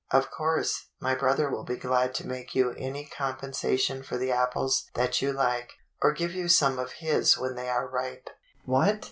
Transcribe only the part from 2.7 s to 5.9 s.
any compensation for the apples that you like,